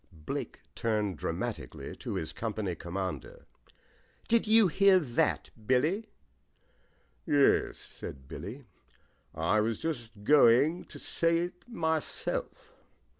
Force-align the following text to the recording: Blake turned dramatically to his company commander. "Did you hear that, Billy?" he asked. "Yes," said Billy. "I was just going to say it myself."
Blake 0.25 0.61
turned 0.73 1.15
dramatically 1.19 1.95
to 1.97 2.15
his 2.15 2.33
company 2.33 2.73
commander. 2.73 3.45
"Did 4.27 4.47
you 4.47 4.67
hear 4.67 4.97
that, 4.97 5.51
Billy?" 5.67 6.09
he 7.27 7.33
asked. 7.35 7.67
"Yes," 7.67 7.77
said 7.77 8.27
Billy. 8.27 8.65
"I 9.35 9.59
was 9.59 9.77
just 9.79 10.23
going 10.23 10.85
to 10.85 10.97
say 10.97 11.37
it 11.37 11.61
myself." 11.69 12.73